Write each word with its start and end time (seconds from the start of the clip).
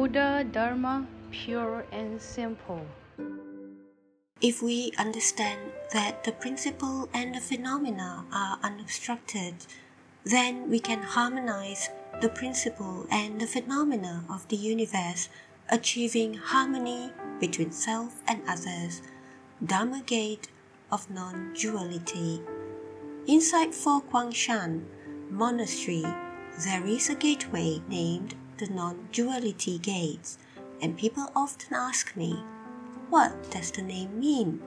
Buddha 0.00 0.46
Dharma 0.50 1.06
pure 1.30 1.84
and 1.92 2.18
simple. 2.18 2.80
If 4.40 4.62
we 4.62 4.92
understand 4.96 5.60
that 5.92 6.24
the 6.24 6.32
principle 6.32 7.10
and 7.12 7.34
the 7.34 7.40
phenomena 7.40 8.24
are 8.32 8.58
unobstructed, 8.62 9.56
then 10.24 10.70
we 10.70 10.80
can 10.80 11.02
harmonize 11.02 11.90
the 12.22 12.30
principle 12.30 13.06
and 13.10 13.38
the 13.38 13.46
phenomena 13.46 14.24
of 14.30 14.48
the 14.48 14.56
universe, 14.56 15.28
achieving 15.68 16.32
harmony 16.32 17.12
between 17.38 17.70
self 17.70 18.22
and 18.26 18.40
others, 18.48 19.02
Dharma 19.62 20.00
gate 20.00 20.48
of 20.90 21.10
non 21.10 21.52
duality. 21.52 22.40
Inside 23.26 23.74
Fo 23.74 24.00
Guangshan 24.00 24.80
Monastery, 25.28 26.06
there 26.64 26.86
is 26.86 27.10
a 27.10 27.14
gateway 27.14 27.82
named 27.86 28.34
the 28.60 28.68
non 28.68 29.08
duality 29.10 29.78
gates, 29.78 30.36
and 30.82 30.98
people 30.98 31.32
often 31.34 31.74
ask 31.74 32.14
me, 32.14 32.44
what 33.08 33.50
does 33.50 33.70
the 33.70 33.82
name 33.82 34.20
mean? 34.20 34.60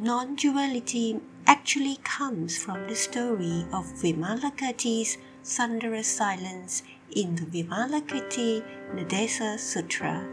Non 0.00 0.34
duality 0.36 1.20
actually 1.46 1.98
comes 2.02 2.56
from 2.56 2.88
the 2.88 2.96
story 2.96 3.66
of 3.72 3.84
Vimalakirti's 4.02 5.18
thunderous 5.44 6.08
silence 6.08 6.82
in 7.14 7.36
the 7.36 7.44
Vimalakirti 7.44 8.64
Nirdesa 8.94 9.58
Sutra. 9.58 10.26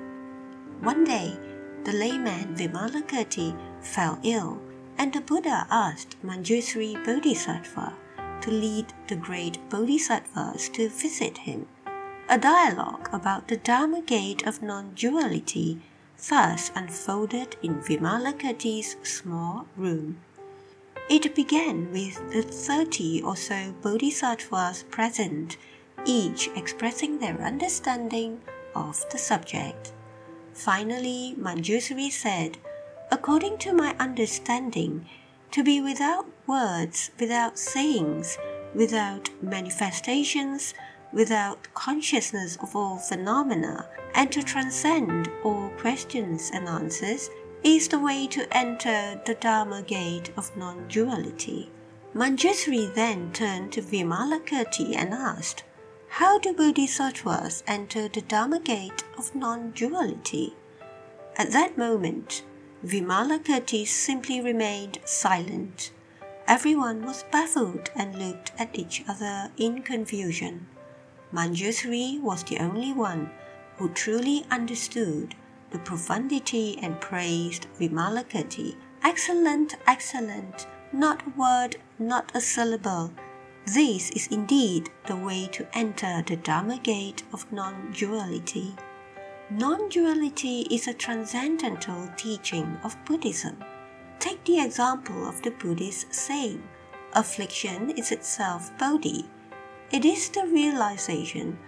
One 0.80 1.04
day, 1.04 1.38
the 1.84 1.92
layman 1.92 2.56
Vimalakirti 2.56 3.56
fell 3.82 4.18
ill, 4.24 4.62
and 4.98 5.12
the 5.12 5.22
Buddha 5.22 5.68
asked 5.70 6.16
Manjusri 6.24 6.94
Bodhisattva 7.06 7.94
to 8.42 8.52
lead 8.52 8.94
the 9.08 9.16
great 9.18 9.58
Bodhisattvas 9.70 10.70
to 10.70 10.90
visit 10.90 11.38
him. 11.40 11.68
A 12.30 12.38
dialogue 12.38 13.10
about 13.12 13.50
the 13.50 13.58
Dharma 13.58 14.02
gate 14.02 14.48
of 14.48 14.64
non 14.64 14.94
duality 14.96 15.82
thus 16.30 16.72
unfolded 16.74 17.58
in 17.62 17.82
Vimalakirti's 17.82 18.96
small 19.04 19.68
room. 19.76 20.20
It 21.10 21.36
began 21.36 21.92
with 21.92 22.32
the 22.32 22.42
thirty 22.42 23.22
or 23.22 23.36
so 23.36 23.74
bodhisattvas 23.82 24.84
present, 24.84 25.58
each 26.06 26.50
expressing 26.56 27.20
their 27.20 27.42
understanding 27.42 28.42
of 28.74 29.04
the 29.12 29.18
subject. 29.18 29.92
Finally, 30.54 31.36
Manjusri 31.38 32.10
said, 32.10 32.58
According 33.12 33.58
to 33.60 33.74
my 33.74 33.96
understanding, 34.00 35.06
to 35.52 35.62
be 35.62 35.82
without 35.82 36.26
words, 36.48 37.12
without 37.20 37.60
sayings, 37.60 38.38
without 38.74 39.30
manifestations, 39.42 40.74
without 41.14 41.68
consciousness 41.74 42.58
of 42.62 42.76
all 42.76 42.98
phenomena, 42.98 43.88
and 44.16 44.32
to 44.32 44.44
transcend 44.44 45.30
all 45.44 45.70
questions 45.78 46.52
and 46.54 46.68
answers 46.68 47.30
is 47.64 47.88
the 47.88 48.00
way 48.00 48.28
to 48.28 48.46
enter 48.56 49.22
the 49.26 49.36
Dharma 49.36 49.82
gate 49.84 50.32
of 50.36 50.56
non 50.58 50.88
duality. 50.88 51.70
Manjusri 52.14 52.94
then 52.94 53.32
turned 53.32 53.72
to 53.74 53.82
Vimalakirti 53.82 54.96
and 54.96 55.14
asked, 55.14 55.64
How 56.10 56.38
do 56.40 56.54
bodhisattvas 56.54 57.64
enter 57.66 58.08
the 58.08 58.22
Dharma 58.22 58.60
gate 58.60 59.04
of 59.18 59.34
non 59.34 59.72
duality? 59.72 60.54
At 61.38 61.52
that 61.52 61.78
moment, 61.78 62.44
Vimalakirti 62.86 63.88
simply 63.88 64.42
remained 64.42 65.00
silent. 65.06 65.92
Everyone 66.48 67.06
was 67.06 67.24
baffled 67.32 67.90
and 67.96 68.20
looked 68.20 68.52
at 68.60 68.78
each 68.78 69.04
other 69.08 69.52
in 69.58 69.82
confusion. 69.82 70.68
Manjusri 71.34 72.22
was 72.22 72.44
the 72.44 72.60
only 72.60 72.94
one 72.94 73.32
who 73.78 73.90
truly 73.90 74.46
understood 74.52 75.34
the 75.72 75.80
profundity 75.80 76.78
and 76.80 77.02
praised 77.02 77.66
Vimalakirti. 77.80 78.76
Excellent, 79.04 79.76
excellent, 79.88 80.68
not 80.92 81.24
a 81.26 81.30
word, 81.32 81.78
not 81.98 82.32
a 82.36 82.40
syllable. 82.40 83.12
This 83.66 84.12
is 84.12 84.28
indeed 84.28 84.92
the 85.08 85.16
way 85.16 85.48
to 85.54 85.66
enter 85.76 86.22
the 86.22 86.36
Dharma 86.36 86.78
gate 86.78 87.24
of 87.34 87.52
non 87.52 87.92
duality. 87.94 88.76
Non 89.50 89.90
duality 89.90 90.68
is 90.70 90.88
a 90.88 90.94
transcendental 90.94 92.10
teaching 92.16 92.78
of 92.84 92.96
Buddhism. 93.06 93.58
Take 94.20 94.44
the 94.46 94.60
example 94.60 95.28
of 95.28 95.42
the 95.42 95.52
Buddhist 95.52 96.14
saying, 96.14 96.62
Affliction 97.14 97.90
is 97.92 98.12
itself 98.12 98.72
Bodhi. 98.78 99.26
It 99.94 100.06
is 100.06 100.28
the 100.30 100.48
realization 100.48 101.60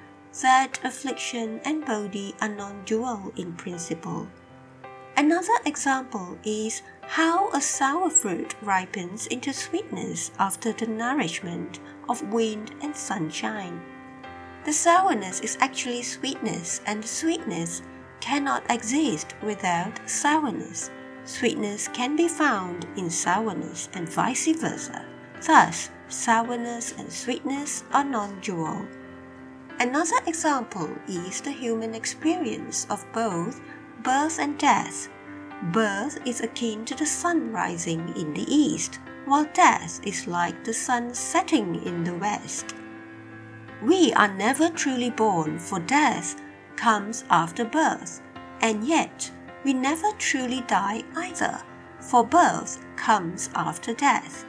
that 0.42 0.80
affliction 0.84 1.62
and 1.64 1.86
bodhi 1.86 2.34
are 2.42 2.50
non 2.50 2.84
dual 2.84 3.32
in 3.36 3.54
principle. 3.54 4.28
Another 5.16 5.54
example 5.64 6.36
is 6.44 6.82
how 7.04 7.52
a 7.52 7.62
sour 7.62 8.10
fruit 8.10 8.56
ripens 8.64 9.28
into 9.28 9.54
sweetness 9.54 10.32
after 10.40 10.74
the 10.74 10.88
nourishment 10.88 11.80
of 12.10 12.34
wind 12.34 12.74
and 12.82 12.96
sunshine. 12.96 13.80
The 14.66 14.74
sourness 14.74 15.42
is 15.42 15.60
actually 15.62 16.02
sweetness, 16.02 16.82
and 16.88 17.06
sweetness 17.06 17.84
cannot 18.22 18.64
exist 18.72 19.36
without 19.44 20.10
sourness. 20.10 20.90
Sweetness 21.26 21.90
can 21.90 22.16
be 22.16 22.28
found 22.28 22.88
in 22.98 23.12
sourness 23.12 23.88
and 23.94 24.10
vice 24.10 24.48
versa. 24.48 25.06
Thus, 25.46 25.92
sourness 26.08 26.94
and 26.98 27.12
sweetness 27.12 27.84
are 27.92 28.04
non 28.04 28.40
dual. 28.42 28.86
Another 29.80 30.18
example 30.26 30.90
is 31.08 31.42
the 31.42 31.52
human 31.52 31.94
experience 31.94 32.88
of 32.90 33.06
both 33.14 33.60
birth 34.04 34.40
and 34.40 34.58
death. 34.58 35.10
Birth 35.72 36.20
is 36.26 36.42
akin 36.42 36.86
to 36.86 36.96
the 36.96 37.06
sun 37.06 37.52
rising 37.52 38.14
in 38.16 38.34
the 38.34 38.46
east, 38.48 39.00
while 39.26 39.48
death 39.54 40.00
is 40.06 40.28
like 40.28 40.64
the 40.64 40.74
sun 40.74 41.14
setting 41.14 41.84
in 41.86 42.04
the 42.04 42.16
west. 42.16 42.76
We 43.82 44.14
are 44.14 44.34
never 44.34 44.70
truly 44.70 45.10
born, 45.10 45.60
for 45.60 45.80
death 45.80 46.42
comes 46.76 47.26
after 47.30 47.66
birth, 47.66 48.22
and 48.62 48.84
yet 48.86 49.32
we 49.64 49.74
never 49.74 50.12
truly 50.18 50.62
die 50.62 51.04
either, 51.16 51.62
for 52.00 52.24
birth 52.26 52.86
comes 52.96 53.50
after 53.56 53.94
death. 53.94 54.46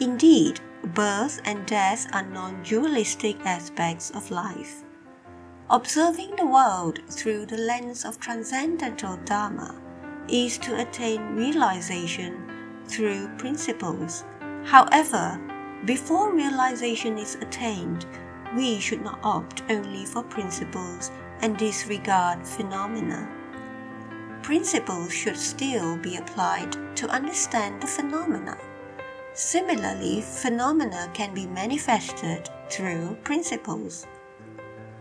Indeed, 0.00 0.60
birth 0.94 1.40
and 1.44 1.66
death 1.66 2.06
are 2.12 2.22
non 2.22 2.62
dualistic 2.62 3.36
aspects 3.44 4.10
of 4.10 4.30
life. 4.30 4.84
Observing 5.68 6.36
the 6.36 6.46
world 6.46 7.00
through 7.10 7.44
the 7.46 7.56
lens 7.56 8.04
of 8.04 8.20
transcendental 8.20 9.16
Dharma 9.24 9.74
is 10.28 10.58
to 10.58 10.80
attain 10.80 11.34
realization 11.34 12.40
through 12.86 13.28
principles. 13.36 14.24
However, 14.64 15.40
before 15.84 16.32
realization 16.32 17.18
is 17.18 17.34
attained, 17.36 18.06
we 18.56 18.78
should 18.78 19.02
not 19.02 19.18
opt 19.24 19.62
only 19.68 20.04
for 20.04 20.22
principles 20.22 21.10
and 21.40 21.56
disregard 21.56 22.46
phenomena. 22.46 23.28
Principles 24.42 25.12
should 25.12 25.36
still 25.36 25.96
be 25.96 26.16
applied 26.16 26.96
to 26.96 27.08
understand 27.08 27.82
the 27.82 27.86
phenomena. 27.88 28.56
Similarly, 29.36 30.22
phenomena 30.22 31.10
can 31.12 31.34
be 31.34 31.46
manifested 31.46 32.48
through 32.70 33.18
principles. 33.22 34.06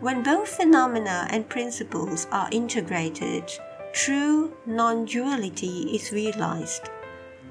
When 0.02 0.24
both 0.24 0.50
phenomena 0.50 1.26
and 1.30 1.48
principles 1.48 2.28
are 2.34 2.50
integrated, 2.52 3.50
true 3.94 4.52
non 4.66 5.06
duality 5.06 5.96
is 5.96 6.12
realized. 6.12 6.90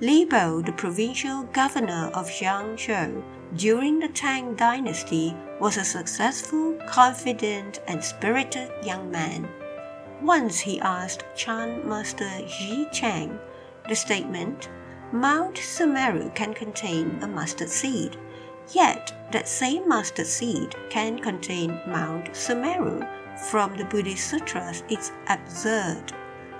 Li 0.03 0.27
Bo, 0.27 0.61
the 0.61 0.72
provincial 0.72 1.45
governor 1.55 2.11
of 2.12 2.28
Jiangzhou 2.28 3.22
during 3.56 3.99
the 3.99 4.09
Tang 4.09 4.55
dynasty, 4.55 5.34
was 5.59 5.78
a 5.78 5.84
successful, 5.84 6.77
confident, 6.87 7.81
and 7.87 8.05
spirited 8.05 8.71
young 8.84 9.11
man. 9.11 9.49
Once 10.21 10.61
he 10.61 10.78
asked 10.81 11.25
Chan 11.34 11.89
Master 11.89 12.28
Zhi 12.47 12.92
Chang 12.92 13.39
the 13.89 13.97
statement, 13.97 14.69
Mount 15.15 15.55
Sumeru 15.55 16.34
can 16.34 16.53
contain 16.53 17.21
a 17.22 17.28
mustard 17.28 17.69
seed. 17.69 18.16
Yet, 18.72 19.13
that 19.31 19.47
same 19.47 19.89
mustard 19.89 20.27
seed 20.27 20.75
can 20.91 21.21
contain 21.21 21.81
Mount 21.87 22.33
Sumeru 22.33 23.09
from 23.49 23.77
the 23.77 23.84
Buddhist 23.84 24.28
sutras 24.28 24.83
is 24.91 25.13
absurd. 25.28 26.13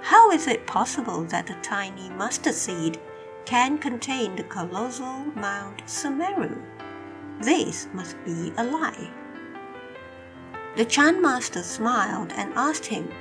How 0.03 0.31
is 0.31 0.47
it 0.47 0.69
possible 0.69 1.25
that 1.25 1.51
a 1.51 1.61
tiny 1.63 2.09
mustard 2.11 2.55
seed 2.55 3.01
can 3.45 3.77
contain 3.77 4.37
the 4.37 4.45
colossal 4.45 5.25
Mount 5.35 5.85
Sumeru? 5.87 6.63
This 7.41 7.89
must 7.93 8.15
be 8.25 8.53
a 8.57 8.63
lie. 8.63 9.11
The 10.77 10.85
Chan 10.85 11.21
master 11.21 11.65
smiled 11.65 12.31
and 12.37 12.53
asked 12.55 12.87
him, 12.87 13.13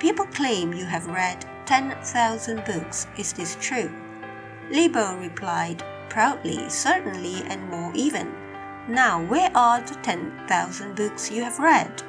People 0.00 0.26
claim 0.26 0.74
you 0.74 0.86
have 0.86 1.06
read 1.06 1.46
10,000 1.66 2.64
books. 2.64 3.06
Is 3.16 3.32
this 3.32 3.56
true? 3.60 3.92
Li 4.70 4.88
Bo 4.88 5.16
replied 5.16 5.82
proudly, 6.08 6.68
Certainly, 6.68 7.42
and 7.48 7.68
more 7.68 7.92
even. 7.94 8.32
Now, 8.88 9.22
where 9.22 9.50
are 9.54 9.80
the 9.80 9.94
10,000 9.96 10.96
books 10.96 11.30
you 11.30 11.42
have 11.44 11.58
read? 11.58 12.02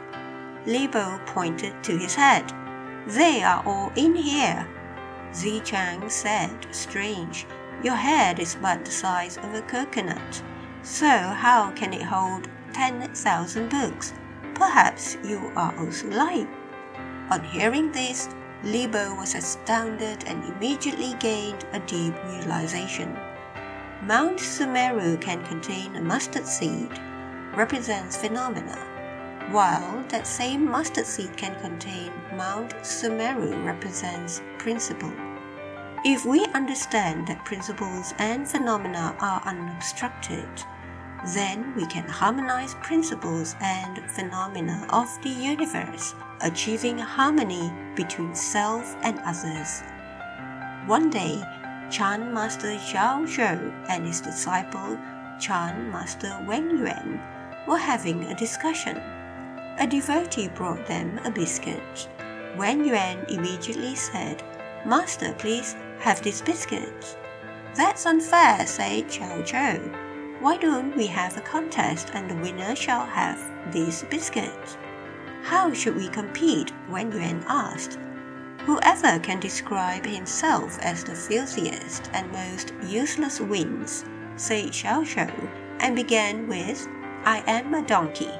Libo 0.66 1.20
pointed 1.26 1.84
to 1.84 1.98
his 1.98 2.16
head. 2.16 2.52
They 3.08 3.42
are 3.42 3.64
all 3.66 3.92
in 3.96 4.16
here. 4.16 4.68
Zhi 5.32 5.64
Chang 5.64 6.10
said, 6.10 6.68
Strange, 6.72 7.46
your 7.84 7.96
head 7.96 8.40
is 8.40 8.56
but 8.62 8.84
the 8.84 8.92
size 8.92 9.38
of 9.38 9.54
a 9.54 9.62
coconut. 9.62 10.44
So 10.82 11.08
how 11.08 11.72
can 11.72 11.94
it 11.94 12.02
hold 12.02 12.50
10,000 12.74 13.70
books? 13.70 14.14
Perhaps 14.56 15.18
you 15.24 15.52
are 15.56 15.78
also 15.78 16.08
lying. 16.08 16.50
On 17.30 17.44
hearing 17.44 17.92
this, 17.92 18.30
Libo 18.64 19.14
was 19.16 19.36
astounded 19.36 20.24
and 20.26 20.44
immediately 20.46 21.14
gained 21.20 21.66
a 21.74 21.80
deep 21.82 22.16
realization. 22.26 23.16
Mount 24.02 24.40
Sumeru 24.40 25.22
can 25.22 25.44
contain 25.46 25.96
a 25.96 26.02
mustard 26.02 26.48
seed, 26.48 26.90
represents 27.56 28.18
phenomena, 28.18 28.78
while 29.52 30.04
that 30.10 30.26
same 30.26 30.70
mustard 30.70 31.06
seed 31.06 31.38
can 31.38 31.60
contain 31.62 32.12
Mount 32.36 32.74
Sumeru 32.82 33.64
represents 33.64 34.42
principle. 34.58 35.14
If 36.04 36.26
we 36.26 36.46
understand 36.54 37.28
that 37.28 37.46
principles 37.46 38.14
and 38.18 38.48
phenomena 38.48 39.16
are 39.20 39.42
unobstructed, 39.46 40.50
then 41.34 41.76
we 41.76 41.86
can 41.88 42.08
harmonize 42.08 42.76
principles 42.76 43.56
and 43.62 44.10
phenomena 44.12 44.86
of 44.90 45.08
the 45.24 45.30
universe, 45.30 46.14
achieving 46.42 46.98
harmony 46.98 47.72
between 47.96 48.34
self 48.36 48.96
and 49.04 49.20
others. 49.26 49.84
One 50.86 51.10
day, 51.10 51.44
Chan 51.90 52.34
Master 52.34 52.76
Zhao 52.76 53.26
Zhou 53.26 53.74
and 53.90 54.06
his 54.06 54.22
disciple 54.22 54.98
Chan 55.40 55.92
Master 55.92 56.38
Wen 56.48 56.78
Yuan 56.78 57.20
were 57.68 57.78
having 57.78 58.24
a 58.26 58.36
discussion. 58.36 58.98
A 59.80 59.88
devotee 59.88 60.50
brought 60.50 60.86
them 60.86 61.20
a 61.26 61.32
biscuit. 61.32 62.10
Wen 62.58 62.86
Yuan 62.86 63.26
immediately 63.30 63.96
said, 63.96 64.44
Master, 64.86 65.34
please 65.34 65.76
have 66.00 66.22
this 66.22 66.42
biscuit. 66.42 67.18
That's 67.76 68.06
unfair, 68.06 68.66
said 68.66 69.08
Zhao 69.10 69.44
Zhou. 69.44 70.07
Why 70.40 70.56
don't 70.58 70.96
we 70.96 71.08
have 71.08 71.36
a 71.36 71.42
contest 71.42 72.12
and 72.14 72.30
the 72.30 72.36
winner 72.36 72.76
shall 72.76 73.08
have 73.08 73.42
these 73.74 74.04
biscuits? 74.04 74.78
How 75.42 75.74
should 75.74 75.96
we 75.96 76.10
compete? 76.10 76.72
Wen 76.90 77.12
Yuan 77.12 77.44
asked. 77.48 77.98
Whoever 78.68 79.18
can 79.18 79.40
describe 79.40 80.06
himself 80.06 80.78
as 80.82 81.04
the 81.04 81.16
filthiest 81.16 82.12
and 82.14 82.32
most 82.32 82.72
useless 82.84 83.40
wins, 83.40 84.06
said 84.36 84.66
Zhao 84.66 85.02
Zhou, 85.02 85.50
and 85.80 85.96
began 85.96 86.48
with, 86.48 86.88
I 87.26 87.44
am 87.48 87.74
a 87.74 87.82
donkey. 87.82 88.32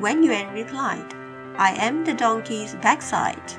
Wen 0.00 0.22
Yuan 0.22 0.52
replied, 0.52 1.14
I 1.56 1.72
am 1.78 2.04
the 2.04 2.14
donkey's 2.14 2.74
backside. 2.74 3.52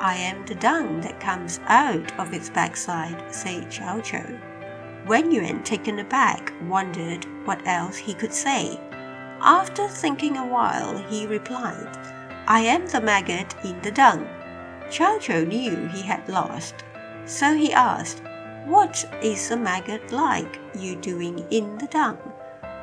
I 0.00 0.14
am 0.14 0.46
the 0.46 0.54
dung 0.54 1.02
that 1.02 1.20
comes 1.20 1.60
out 1.66 2.18
of 2.18 2.32
its 2.32 2.48
backside, 2.48 3.34
said 3.34 3.64
Zhao 3.64 4.00
Zhou. 4.00 4.40
Wen 5.06 5.30
Yuan, 5.30 5.62
taken 5.62 6.00
aback, 6.00 6.52
wondered 6.62 7.24
what 7.46 7.64
else 7.64 7.96
he 7.96 8.12
could 8.12 8.32
say. 8.32 8.76
After 9.40 9.86
thinking 9.86 10.36
a 10.36 10.44
while, 10.44 10.98
he 10.98 11.28
replied, 11.28 11.96
I 12.48 12.60
am 12.60 12.88
the 12.88 13.00
maggot 13.00 13.54
in 13.64 13.80
the 13.82 13.92
dung. 13.92 14.26
Zhao 14.88 15.20
Zhou 15.20 15.46
knew 15.46 15.86
he 15.86 16.02
had 16.02 16.28
lost, 16.28 16.74
so 17.24 17.54
he 17.54 17.72
asked, 17.72 18.20
What 18.64 19.08
is 19.22 19.48
a 19.52 19.56
maggot 19.56 20.10
like 20.10 20.58
you 20.76 20.96
doing 20.96 21.38
in 21.50 21.78
the 21.78 21.86
dung? 21.86 22.18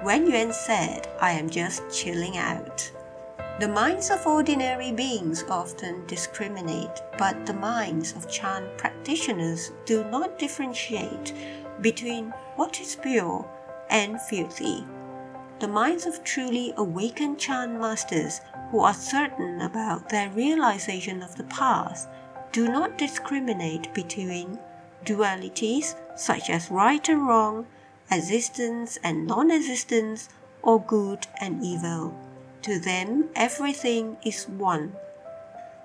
Wen 0.01 0.25
Yuan 0.25 0.53
said, 0.53 1.09
I 1.19 1.31
am 1.31 1.49
just 1.49 1.83
chilling 1.91 2.37
out. 2.37 2.89
The 3.59 3.67
minds 3.67 4.09
of 4.09 4.25
ordinary 4.25 4.91
beings 4.93 5.43
often 5.49 6.05
discriminate, 6.07 7.01
but 7.17 7.45
the 7.45 7.53
minds 7.53 8.13
of 8.13 8.29
Chan 8.29 8.67
practitioners 8.77 9.71
do 9.85 10.05
not 10.05 10.39
differentiate 10.39 11.33
between 11.83 12.33
what 12.55 12.79
is 12.79 12.95
pure 12.95 13.45
and 13.89 14.19
filthy. 14.19 14.83
The 15.59 15.67
minds 15.67 16.05
of 16.05 16.23
truly 16.23 16.73
awakened 16.77 17.37
Chan 17.37 17.77
masters 17.79 18.41
who 18.71 18.79
are 18.79 18.93
certain 18.93 19.61
about 19.61 20.09
their 20.09 20.29
realization 20.29 21.21
of 21.21 21.35
the 21.35 21.43
path 21.43 22.07
do 22.51 22.67
not 22.67 22.97
discriminate 22.97 23.93
between 23.93 24.57
dualities 25.05 25.95
such 26.15 26.49
as 26.49 26.71
right 26.71 27.07
and 27.09 27.27
wrong, 27.27 27.67
existence 28.09 28.97
and 29.03 29.27
non 29.27 29.51
existence, 29.51 30.29
or 30.61 30.81
good 30.81 31.27
and 31.41 31.63
evil. 31.63 32.17
To 32.63 32.79
them, 32.79 33.29
everything 33.35 34.17
is 34.25 34.47
one. 34.47 34.95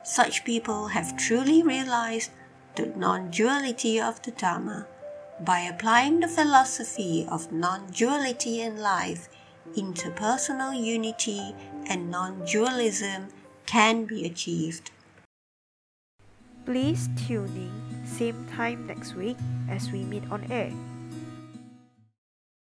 Such 0.05 0.45
people 0.45 0.89
have 0.89 1.17
truly 1.17 1.63
realized 1.63 2.31
the 2.77 2.87
non 2.87 3.31
duality 3.31 4.01
of 4.01 4.23
the 4.23 4.31
Dharma 4.31 4.87
by 5.41 5.61
applying 5.61 6.21
the 6.21 6.29
philosophy 6.29 7.27
of 7.31 7.53
non 7.53 7.87
duality 7.91 8.61
in 8.61 8.79
life, 8.79 9.29
interpersonal 9.77 10.75
unity 10.75 11.55
and 11.87 12.11
non 12.11 12.45
dualism 12.45 13.29
can 13.67 14.05
be 14.05 14.27
achieved. 14.27 14.91
Please 16.65 17.09
tune 17.27 17.55
in 17.57 18.07
same 18.07 18.47
time 18.57 18.87
next 18.87 19.15
week 19.15 19.37
as 19.71 19.93
we 19.93 20.03
meet 20.05 20.25
on 20.31 20.51
air. 20.51 20.73